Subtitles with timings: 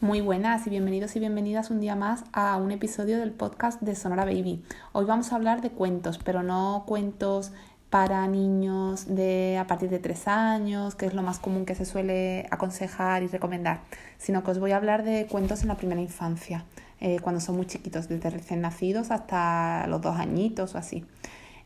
[0.00, 3.96] Muy buenas y bienvenidos y bienvenidas un día más a un episodio del podcast de
[3.96, 4.62] Sonora Baby.
[4.92, 7.50] Hoy vamos a hablar de cuentos, pero no cuentos
[7.90, 11.84] para niños de a partir de tres años, que es lo más común que se
[11.84, 13.80] suele aconsejar y recomendar,
[14.18, 16.64] sino que os voy a hablar de cuentos en la primera infancia,
[17.00, 21.04] eh, cuando son muy chiquitos, desde recién nacidos hasta los dos añitos o así.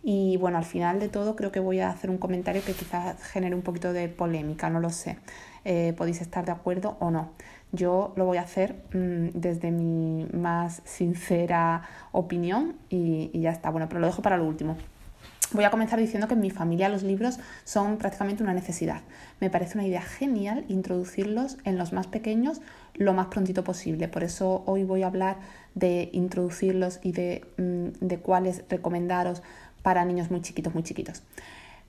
[0.03, 3.23] Y bueno, al final de todo creo que voy a hacer un comentario que quizás
[3.23, 5.19] genere un poquito de polémica, no lo sé.
[5.65, 7.31] Eh, podéis estar de acuerdo o no.
[7.71, 13.71] Yo lo voy a hacer mm, desde mi más sincera opinión y, y ya está.
[13.71, 14.77] Bueno, pero lo dejo para lo último.
[15.53, 19.03] Voy a comenzar diciendo que en mi familia los libros son prácticamente una necesidad.
[19.39, 22.63] Me parece una idea genial introducirlos en los más pequeños
[22.95, 24.09] lo más prontito posible.
[24.09, 25.37] Por eso hoy voy a hablar
[25.75, 29.43] de introducirlos y de, mm, de cuáles recomendaros
[29.83, 31.23] para niños muy chiquitos, muy chiquitos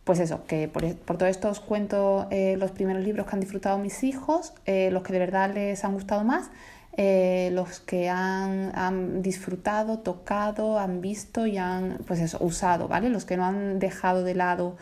[0.03, 3.39] pues eso, que por, por, todo esto os cuento eh, los primeros libros que han
[3.39, 6.49] disfrutado mis hijos, eh, los que de verdad les han gustado más,
[6.97, 13.09] eh, los que han, han, disfrutado, tocado, han visto y han, pues eso, usado, ¿vale?
[13.09, 14.75] Los que no han dejado de lado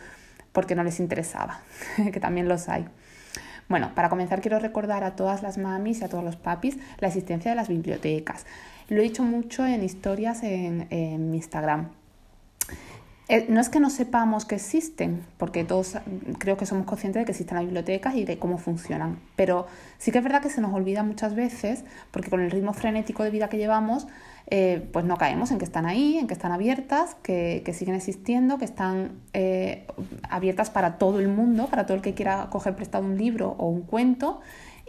[0.52, 1.62] porque no les interesaba,
[2.12, 2.86] que también los hay.
[3.70, 7.08] Bueno, para comenzar quiero recordar a todas las mamis y a todos los papis la
[7.08, 8.46] existencia de las bibliotecas.
[8.90, 11.92] Lo he dicho mucho en historias en, en Instagram
[13.48, 15.98] no es que no sepamos que existen, porque todos
[16.38, 20.12] creo que somos conscientes de que existen las bibliotecas y de cómo funcionan, pero sí
[20.12, 23.30] que es verdad que se nos olvida muchas veces, porque con el ritmo frenético de
[23.30, 24.08] vida que llevamos,
[24.48, 28.58] eh, pues no caemos en que están ahí, en que están abiertas, que, siguen existiendo,
[28.58, 29.88] que están eh,
[30.30, 33.70] abiertas para todo el mundo, para todo el que quiera coger prestado un libro o
[33.70, 34.42] un cuento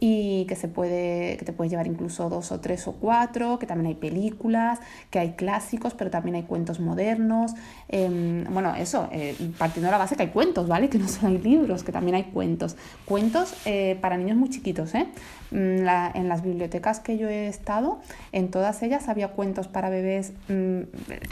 [0.04, 3.66] y que se puede, que te puedes llevar incluso dos o tres o cuatro, que
[3.66, 7.52] también hay películas, que hay clásicos, pero también hay cuentos modernos.
[7.88, 10.88] Em, bueno, eso, eh, partiendo de la base que hay cuentos, ¿vale?
[10.88, 12.74] Que no solo hay libros, que también hay cuentos.
[13.04, 15.06] Cuentos eh, para niños muy chiquitos, ¿eh?
[15.52, 18.00] Mm, en las bibliotecas que yo he estado,
[18.32, 20.80] en todas ellas había cuentos para bebés, mm,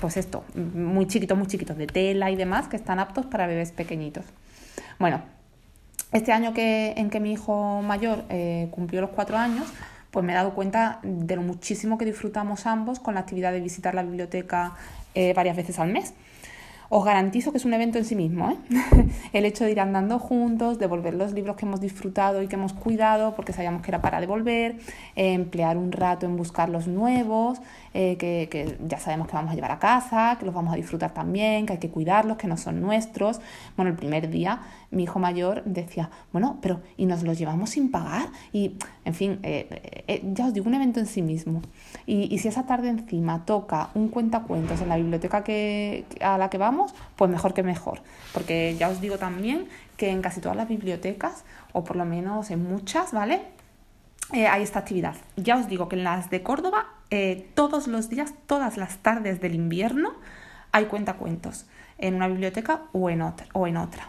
[0.01, 3.73] pues esto, muy chiquitos, muy chiquitos, de tela y demás, que están aptos para bebés
[3.73, 4.27] pequeñitos.
[5.01, 5.23] Bueno,
[6.13, 9.67] este año que, en que mi hijo mayor eh, cumplió los cuatro años,
[10.11, 13.61] pues me he dado cuenta de lo muchísimo que disfrutamos ambos con la actividad de
[13.61, 14.75] visitar la biblioteca
[15.15, 16.15] eh, varias veces al mes.
[16.93, 18.51] Os garantizo que es un evento en sí mismo.
[18.51, 18.57] ¿eh?
[19.33, 22.73] el hecho de ir andando juntos, devolver los libros que hemos disfrutado y que hemos
[22.73, 24.81] cuidado porque sabíamos que era para devolver,
[25.15, 27.61] eh, emplear un rato en buscar los nuevos,
[27.95, 31.15] eh, que, ya sabemos que vamos a llevar a casa, que los vamos a disfrutar
[31.15, 33.41] también, que hay que cuidarlos, que no son nuestros.
[33.77, 37.93] Bueno, el primer día mi hijo mayor decía, bueno, pero ¿y nos los llevamos sin
[37.93, 38.31] pagar?
[38.53, 38.75] Y,
[39.05, 39.39] en fin,
[40.35, 41.63] ya os digo, un evento en sí mismo.
[42.07, 46.51] Y, y si esa tarde encima toca un cuentacuentos en la biblioteca que, a la
[46.51, 46.80] que vamos,
[47.17, 48.03] pues mejor que mejor.
[48.33, 52.51] Porque ya os digo también que en casi todas las bibliotecas, o por lo menos
[52.51, 53.43] en muchas, ¿vale?
[54.33, 55.17] Eh, hay esta actividad.
[55.37, 59.41] Ya os digo que en las de Córdoba, eh, todos los días, todas las tardes
[59.41, 60.13] del invierno,
[60.73, 61.67] hay cuentacuentos
[61.99, 63.47] en una biblioteca o en otra.
[63.53, 64.09] O en otra.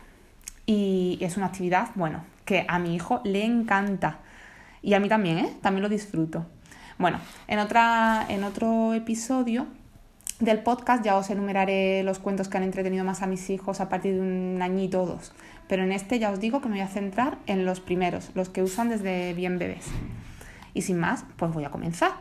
[0.65, 4.19] Y es una actividad, bueno, que a mi hijo le encanta.
[4.81, 5.57] Y a mí también, ¿eh?
[5.61, 6.45] También lo disfruto.
[6.97, 9.65] Bueno, en, otra, en otro episodio
[10.41, 13.90] del podcast ya os enumeraré los cuentos que han entretenido más a mis hijos a
[13.90, 15.19] partir de un añito o.
[15.68, 18.50] Pero en este ya os digo que me voy a centrar en los primeros, los
[18.50, 19.85] que usan desde bien bebés.
[20.74, 22.12] Y sin más, pues voy a comenzar.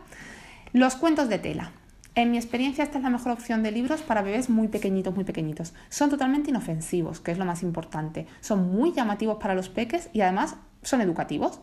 [0.73, 1.73] Los cuentos de tela.
[2.15, 5.25] En mi experiencia esta es la mejor opción de libros para bebés muy pequeñitos, muy
[5.25, 5.73] pequeñitos.
[5.89, 8.27] Son totalmente inofensivos, que es lo más importante.
[8.41, 11.61] Son muy llamativos para los peques y además son educativos.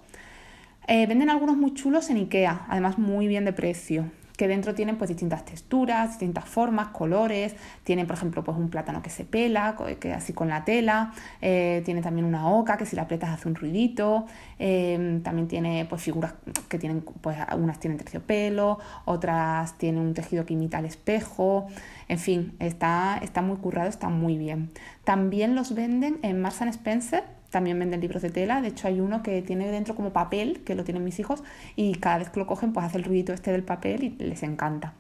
[0.88, 4.98] Eh, venden algunos muy chulos en Ikea, además muy bien de precio que dentro tienen
[4.98, 9.76] pues distintas texturas, distintas formas, colores, tiene por ejemplo pues un plátano que se pela,
[10.00, 11.12] que así con la tela,
[11.42, 14.28] eh, tiene también una oca que si la aprietas hace un ruidito,
[14.60, 16.36] em, también tiene pues figuras
[16.70, 21.68] que tienen, pues unas tienen terciopelo, otras tienen un tejido que imita el espejo,
[22.08, 24.70] en fin, está, está muy currado, está muy bien.
[25.04, 29.24] También los venden en Marks Spencer, también venden libros de tela, de hecho hay uno
[29.24, 31.44] que tiene dentro como papel, que lo tienen mis hijos,
[31.76, 34.44] y cada vez que lo cogen pues hace el ruidito este del papel y les
[34.44, 34.94] encanta.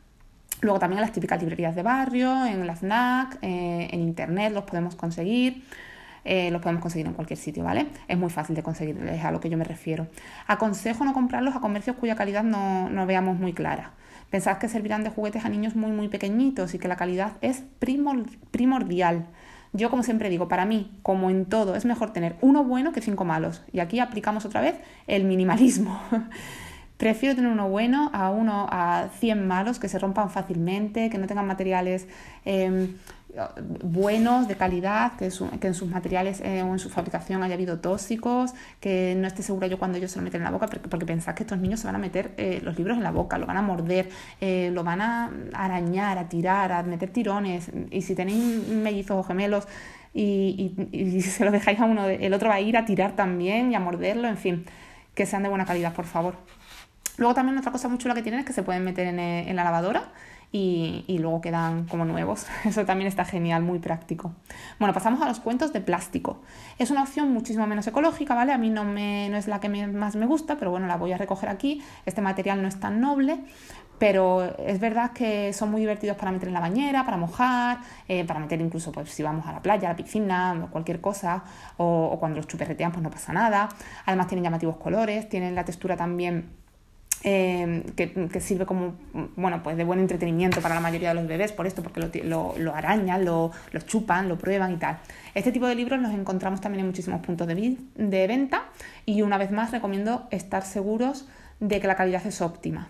[0.62, 4.64] Luego también en las típicas librerías de barrio, en la FNAC, eh, en internet los
[4.64, 5.64] podemos conseguir.
[6.30, 7.88] Eh, los podemos conseguir en cualquier sitio, ¿vale?
[8.10, 10.08] Es muy fácil de conseguir, es a lo que yo me refiero.
[10.46, 13.94] Aconsejo no comprarlos a comercios cuya calidad no, no veamos muy clara.
[14.30, 17.64] Pensad que servirán de juguetes a niños muy, muy pequeñitos y que la calidad es
[18.52, 19.26] primordial.
[19.74, 23.02] Yo, como siempre digo, para mí, como en todo, es mejor tener uno bueno que
[23.02, 23.64] cinco malos.
[23.72, 24.76] Y aquí aplicamos otra vez
[25.08, 26.02] el minimalismo.
[26.98, 31.28] Prefiero tener uno bueno a uno a 100 malos que se rompan fácilmente, que no
[31.28, 32.08] tengan materiales
[32.44, 32.96] em,
[33.84, 38.54] buenos, de calidad, que, en sus materiales eh, o en su fabricación haya habido tóxicos,
[38.80, 41.06] que no esté segura yo cuando ellos se lo meten en la boca, porque, porque
[41.06, 43.46] pensás que estos niños se van a meter eh, los libros en la boca, lo
[43.46, 44.10] van a morder,
[44.42, 49.24] eh, lo van a arañar, a tirar, a meter tirones, y si tenéis mellizos o
[49.24, 49.68] gemelos
[50.14, 53.72] y, y, se lo dejáis a uno, el otro va a ir a tirar también
[53.72, 54.66] y a morderlo, en fin,
[55.14, 56.36] que sean de buena calidad, por favor.
[57.18, 59.56] Luego también otra cosa muy chula que tienen es que se pueden meter en, en
[59.56, 60.12] la lavadora
[60.52, 62.46] y, luego quedan como nuevos.
[62.66, 64.34] Eso también está genial, muy práctico.
[64.80, 66.42] Bueno, pasamos a los cuentos de plástico.
[66.78, 68.54] Es una opción muchísimo menos ecológica, ¿vale?
[68.54, 71.14] A mí no, me, no es la que más me gusta, pero bueno, la voy
[71.14, 71.82] a recoger aquí.
[72.06, 73.40] Este material no es tan noble,
[74.00, 78.24] pero es verdad que son muy divertidos para meter en la bañera, para mojar, eh,
[78.24, 81.44] para meter incluso pues, si vamos a la playa, a la piscina, o cualquier cosa,
[81.78, 83.70] o, o cuando los chuperretean pues no pasa nada.
[84.06, 86.67] Además tienen llamativos colores, tienen la textura también
[87.24, 88.94] Em, que, sirve como
[89.36, 92.54] bueno pues de buen entretenimiento para la mayoría de los bebés por esto porque lo,
[92.60, 95.00] lo, arañan lo, lo, chupan lo prueban y tal
[95.34, 98.66] este tipo de libros los encontramos también en muchísimos puntos de, de venta
[99.08, 101.28] y una vez más recomiendo estar seguros
[101.60, 102.88] de que la calidad es óptima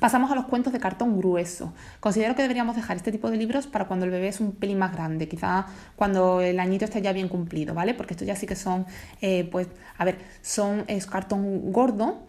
[0.00, 1.72] Pasamos a los cuentos de cartón grueso.
[1.98, 4.78] Considero que deberíamos dejar este tipo de libros para cuando el bebé es un pelín
[4.78, 5.66] más grande, quizá
[5.96, 7.94] cuando el añito esté ya bien cumplido, ¿vale?
[7.94, 8.86] Porque estos ya sí que son,
[9.22, 9.66] eh, pues,
[9.96, 12.20] a ver, son es cartón gordo,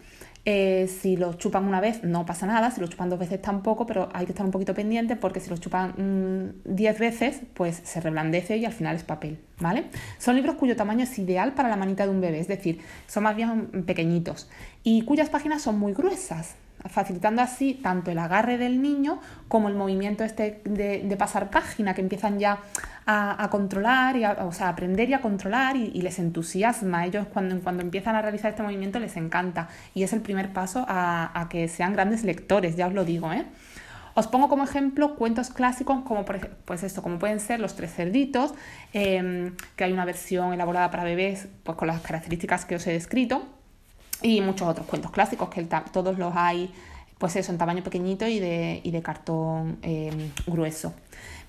[0.45, 3.85] eh, si lo chupan una vez no pasa nada, si lo chupan dos veces tampoco,
[3.85, 7.81] pero hay que estar un poquito pendiente porque si lo chupan mm, diez veces, pues
[7.83, 9.85] se reblandece y al final es papel, ¿vale?
[10.17, 13.23] Son libros cuyo tamaño es ideal para la manita de un bebé, es decir, son
[13.23, 14.49] más bien pequeñitos
[14.83, 16.55] y cuyas páginas son muy gruesas,
[16.87, 22.01] facilitando así tanto el agarre del niño como el movimiento este de, pasar página, que
[22.01, 22.59] empiezan ya
[23.11, 27.05] a, controlar, y a, o sea, aprender y a controlar y, les entusiasma.
[27.05, 30.85] Ellos cuando, cuando empiezan a realizar este movimiento les encanta y es el primer paso
[30.87, 33.33] a, que sean grandes lectores, ya os lo digo.
[33.33, 33.45] ¿eh?
[34.13, 37.93] Os pongo como ejemplo cuentos clásicos como por pues esto, como pueden ser Los Tres
[37.93, 38.53] Cerditos,
[38.93, 42.91] em, que hay una versión elaborada para bebés pues con las características que os he
[42.91, 43.47] descrito
[44.21, 46.71] y muchos otros cuentos clásicos que todos los hay
[47.19, 50.93] pues eso, en tamaño pequeñito y de, y de cartón eh, grueso.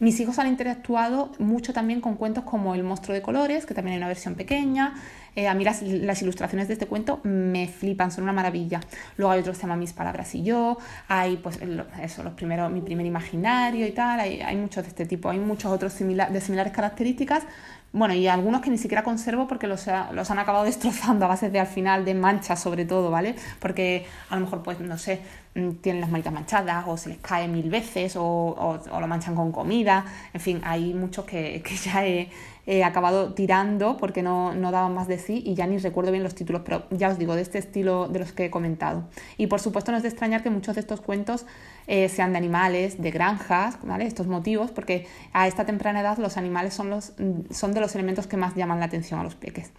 [0.01, 3.93] Mis hijos han interactuado mucho también con cuentos como El monstruo de colores, que también
[3.93, 4.95] hay una versión pequeña.
[5.37, 8.81] Eh, a mí las, ilustraciones de este cuento me flipan, son una maravilla.
[9.17, 11.61] Luego hay otro que se llama Mis palabras y yo, hay pues
[12.03, 15.39] eso, los primeros, mi primer imaginario y tal, hay, hay muchos de este tipo, hay
[15.39, 17.45] muchos otros de similares características,
[17.93, 21.51] bueno, y algunos que ni siquiera conservo porque los, los, han acabado destrozando a base
[21.51, 23.35] de al final de manchas sobre todo, ¿vale?
[23.59, 25.21] Porque a lo mejor, pues, no sé,
[25.55, 29.35] mm, tienen las manitas manchadas o se les cae mil veces o, o, lo manchan
[29.35, 30.05] con comida.
[30.33, 32.31] En fin, hay muchos que, que ya he,
[32.71, 36.23] he, acabado tirando porque no, no, daban más de sí y ya ni recuerdo bien
[36.23, 39.09] los títulos, pero ya os digo, de este estilo de los que he comentado.
[39.37, 41.47] Y por supuesto no es de extrañar que muchos de estos cuentos
[41.87, 44.07] eh, sean de animales, de granjas, ¿vale?
[44.07, 47.13] Estos motivos, porque a esta temprana edad los animales son, los,
[47.51, 49.73] son de los elementos que más llaman la atención a los peques.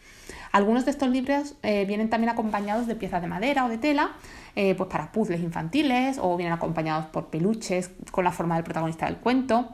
[0.51, 4.11] Algunos de estos libros eh, vienen también acompañados de piezas de madera o de tela,
[4.57, 9.05] eh, pues para puzzles infantiles, o vienen acompañados por peluches con la forma del protagonista
[9.05, 9.69] del cuento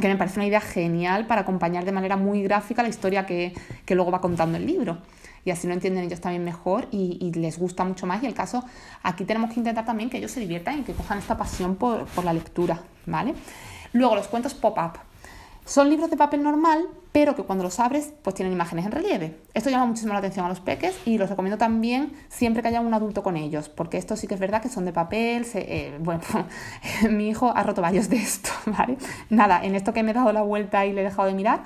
[0.00, 3.54] que me parece una idea genial para acompañar de manera muy gráfica la historia que,
[3.84, 4.98] que luego va contando el libro
[5.44, 8.22] y así lo entienden ellos también mejor y, les gusta mucho más.
[8.22, 8.64] Y el caso,
[9.02, 12.04] aquí tenemos que intentar también que ellos se diviertan y que cojan esta pasión por,
[12.06, 13.34] por la lectura, ¿vale?
[13.92, 14.98] Luego, los cuentos pop-up.
[15.64, 19.36] Son libros de papel normal, pero que cuando los abres pues tienen imágenes en relieve.
[19.54, 22.80] Esto llama muchísimo la atención a los peques y los recomiendo también siempre que haya
[22.80, 25.96] un adulto con ellos, porque esto sí que es verdad que son de papel, eh,
[26.00, 26.22] bueno,
[27.10, 28.96] mi hijo ha roto varios de estos, ¿vale?
[29.28, 31.62] Nada, en esto que me he dado la vuelta y le he dejado de mirar,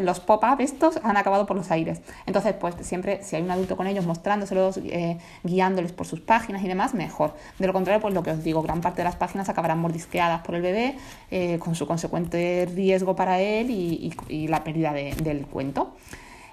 [0.00, 2.00] los pop-up estos han acabado por los aires.
[2.26, 6.62] Entonces, pues siempre si hay un adulto con ellos mostrándoselos, eh, guiándoles por sus páginas
[6.62, 7.34] y demás, mejor.
[7.58, 10.42] De lo contrario, pues lo que os digo, gran parte de las páginas acabarán mordisqueadas
[10.42, 10.96] por el bebé,
[11.30, 15.96] eh, con su consecuente riesgo para él y, y la pérdida del cuento.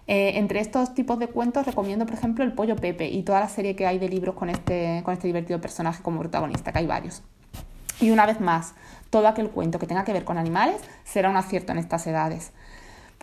[0.08, 3.48] Eh, entre estos tipos de cuentos recomiendo, por ejemplo, El Pollo Pepe y toda la
[3.48, 6.88] serie que hay de libros con este, con este divertido personaje como protagonista, que hay
[6.88, 7.22] varios.
[8.02, 8.74] Y una vez más,
[9.12, 12.54] todo aquel cuento que tenga que ver con animales será un acierto en estas edades.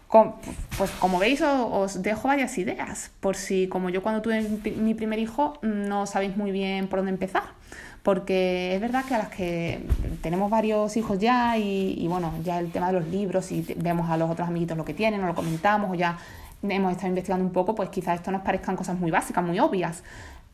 [0.09, 4.41] Pues como veis os, dejo varias ideas, por si como yo cuando tuve
[4.77, 7.43] mi primer hijo no sabéis muy bien por dónde empezar
[8.07, 9.81] porque es verdad que a las que
[10.23, 14.17] tenemos varios hijos ya y, bueno, ya el tema de los libros y vemos a
[14.17, 16.17] los otros amiguitos lo que tienen o lo comentamos o ya
[16.63, 20.05] hemos estado investigando un poco, pues quizás esto nos parezcan cosas muy básicas, muy obvias.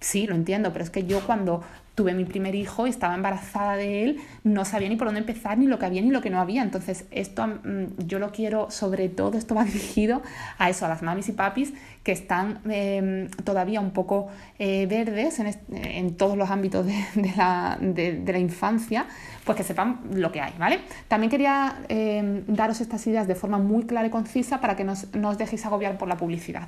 [0.01, 1.63] Sí, lo entiendo, pero es que yo cuando
[1.95, 5.59] tuve mi primer hijo y estaba embarazada de él, no sabía ni por dónde empezar,
[5.59, 6.63] ni lo que había ni lo que no había.
[6.63, 10.23] Entonces, esto mm, yo lo quiero, sobre todo, esto va dirigido
[10.59, 11.73] a eso, a las mamis y papis
[12.03, 18.23] que están em, todavía un poco eh, verdes en, todos los ámbitos de, la, de,
[18.27, 19.07] la, infancia,
[19.45, 20.81] pues que sepan lo que hay, ¿vale?
[21.07, 25.29] También quería em, daros estas ideas de forma muy clara y concisa para que no
[25.29, 26.67] os dejéis agobiar por la publicidad.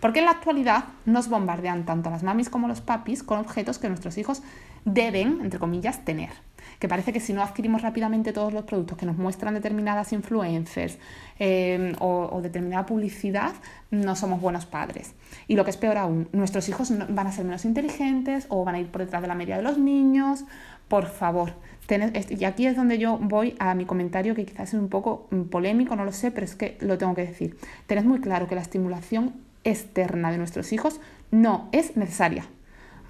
[0.00, 3.88] Porque en la actualidad nos bombardean tanto las mamis como los papis con objetos que
[3.88, 4.42] nuestros hijos
[4.84, 6.30] deben, entre comillas, tener
[6.80, 10.98] que parece que si no adquirimos rápidamente todos los productos que nos muestran determinadas influencers
[11.38, 13.52] em, o, determinada publicidad,
[13.90, 15.14] no somos buenos padres.
[15.46, 18.76] Y lo que es peor aún, nuestros hijos van a ser menos inteligentes o van
[18.76, 20.44] a ir por detrás de la media de los niños.
[20.88, 21.52] Por favor,
[21.88, 25.42] y aquí es donde yo voy a mi comentario que quizás es un poco mm,
[25.42, 27.58] polémico, no lo sé, pero es que lo tengo que decir.
[27.86, 29.34] Tened muy claro que la estimulación
[29.64, 32.46] externa de nuestros hijos no es necesaria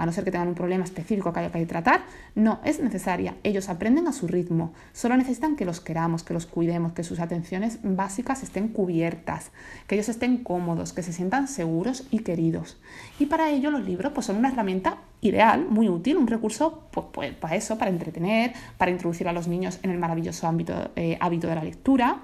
[0.00, 2.00] a no ser que tengan un problema específico que haya que tratar,
[2.34, 3.34] no es necesaria.
[3.42, 7.20] Ellos aprenden a su ritmo, solo necesitan que los queramos, que los cuidemos, que sus
[7.20, 9.50] atenciones básicas estén cubiertas,
[9.86, 12.80] que ellos estén cómodos, que se sientan seguros y queridos.
[13.18, 17.06] Y para ello los libros pues, son una herramienta ideal, muy útil, un recurso pues,
[17.12, 21.18] pues, para eso, para entretener, para introducir a los niños en el maravilloso ámbito, eh,
[21.20, 22.22] hábito de la lectura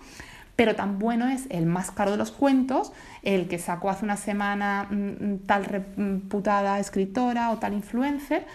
[0.56, 4.16] pero tan bueno es el más caro de los cuentos, el que sacó hace una
[4.16, 8.46] semana mm, mm, tal reputada escritora o tal influencer,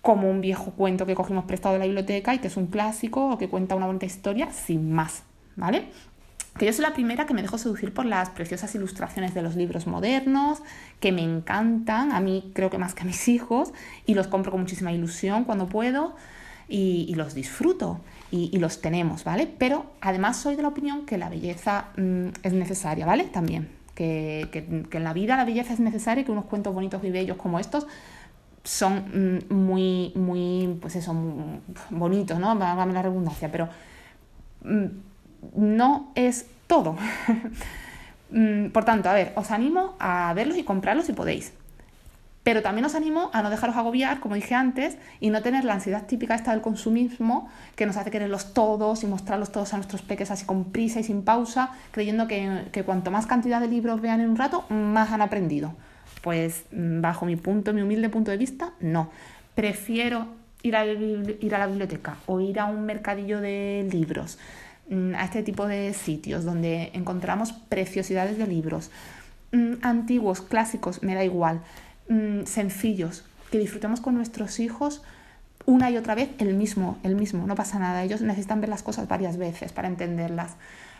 [0.00, 3.30] como un viejo cuento que cogimos prestado de la biblioteca y que es un clásico
[3.30, 5.24] o que cuenta una bonita historia sin más,
[5.56, 5.88] ¿vale?
[6.58, 9.56] Que yo soy la primera que me dejo seducir por las preciosas ilustraciones de los
[9.56, 10.62] libros modernos,
[11.00, 13.72] que me encantan, a mí creo que más que a mis hijos,
[14.06, 16.14] y los compro con muchísima ilusión cuando puedo
[16.68, 18.00] y, y los disfruto
[18.34, 19.46] y, los tenemos, ¿vale?
[19.46, 23.24] Pero además soy de la opinión que la belleza mm, es necesaria, ¿vale?
[23.24, 24.48] También, que,
[24.90, 27.60] en la vida la belleza es necesaria y que unos cuentos bonitos y bellos como
[27.60, 27.86] estos
[28.64, 31.14] son mm, muy, muy, pues eso,
[31.90, 32.56] bonitos, ¿no?
[32.56, 33.68] Vágame la redundancia, pero
[34.64, 34.86] mm,
[35.54, 36.96] no es todo.
[38.72, 41.52] Por tanto, a ver, os animo a verlos y comprarlos si podéis.
[42.44, 45.72] Pero también os animo a no dejaros agobiar, como dije antes, y no tener la
[45.72, 50.02] ansiedad típica esta del consumismo que nos hace quererlos todos y mostrarlos todos a nuestros
[50.02, 54.20] peques así con prisa y sin pausa, creyendo que, cuanto más cantidad de libros vean
[54.20, 55.72] en un rato, más han aprendido.
[56.22, 59.10] Pues mm, bajo mi punto, mi humilde punto de vista, no.
[59.54, 60.26] Prefiero
[60.62, 64.38] ir a, la biblioteca o ir a un mercadillo de libros,
[64.90, 68.90] mm, a este tipo de sitios donde encontramos preciosidades de libros,
[69.52, 71.62] mm, antiguos, clásicos, me da igual
[72.08, 75.02] Mm, sencillos, que disfrutemos con nuestros hijos
[75.66, 78.02] una y otra vez el mismo, el mismo, no pasa nada.
[78.02, 80.56] Ellos necesitan ver las cosas varias veces para entenderlas.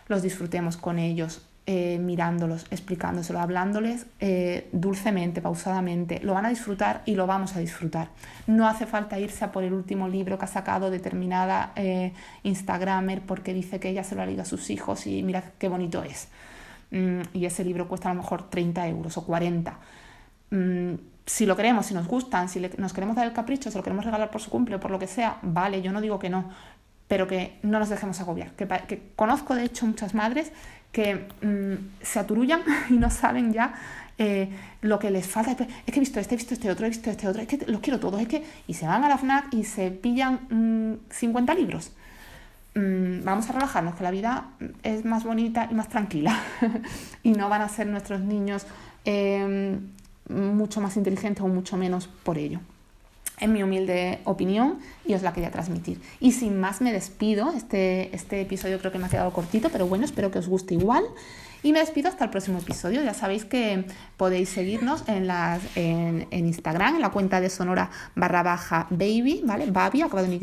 [0.09, 6.21] Los disfrutemos con ellos, eh, mirándolos, explicándoselo, hablándoles eh, dulcemente, pausadamente.
[6.23, 8.09] Lo van a disfrutar y lo vamos a disfrutar.
[8.47, 13.21] No hace falta irse a por el último libro que ha sacado determinada eh, Instagramer
[13.21, 16.03] porque dice que ella se lo ha leído a sus hijos y mira qué bonito
[16.03, 16.29] es.
[16.91, 19.79] Mm, y ese libro cuesta a lo mejor 30 euros o 40
[20.51, 20.95] Mm,
[21.27, 24.05] si lo queremos, si nos gustan, si nos queremos dar el capricho, si lo queremos
[24.05, 26.51] regalar por su cumple o por lo que sea, vale, yo no digo que no,
[27.09, 28.53] pero que no nos dejemos agobiar.
[28.53, 30.53] Que, conozco, de hecho, muchas madres
[30.93, 33.75] que mm, se aturullan y no saben ya
[34.19, 34.51] eh,
[34.83, 35.53] lo que les falta.
[35.87, 37.59] Es que he visto este, he visto este otro, he visto este otro, es que
[37.67, 38.45] los quiero todos, es que...
[38.67, 41.93] Y se van a la FNAC y se pillan 50 mm, libros.
[42.75, 44.49] vamos a relajarnos, que la vida
[44.83, 46.39] es más bonita y más tranquila.
[47.23, 48.67] y no van a ser nuestros niños...
[49.07, 49.81] Em,
[50.29, 52.61] mucho más inteligente o mucho menos por ello.
[53.41, 56.01] En mi humilde opinión y os la quería transmitir.
[56.21, 59.87] Y sin más me despido, este, este episodio creo que me ha quedado cortito, pero
[59.87, 61.05] bueno, espero que os guste igual.
[61.65, 63.03] Y me despido hasta el próximo episodio.
[63.03, 63.87] Ya sabéis que
[64.19, 69.43] podéis seguirnos en, las, en, en Instagram, en la cuenta de Sonora barra baja baby,
[69.45, 69.71] ¿vale?
[69.71, 70.39] Babi, acabado en Y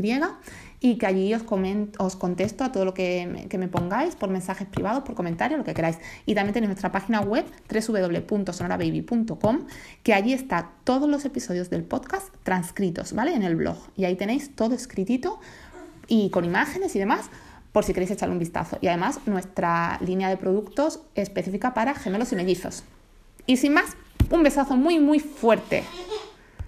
[0.83, 1.43] y que allí os,
[1.99, 5.75] os contesto a todo lo que me, pongáis por mensajes privados, por comentarios, lo que
[5.75, 5.99] queráis.
[6.25, 9.67] Y también tenéis nuestra página web www.sonorababy.com,
[10.01, 13.35] que allí está todos los episodios del podcast transcritos, ¿vale?
[13.35, 13.77] En el blog.
[13.95, 15.39] Y ahí tenéis todo escritito
[16.07, 17.29] y con imágenes y demás
[17.71, 18.79] por si queréis echarle un vistazo.
[18.81, 22.83] Y además nuestra línea de productos específica para gemelos y mellizos.
[23.45, 23.95] Y sin más,
[24.31, 25.83] un besazo muy muy fuerte.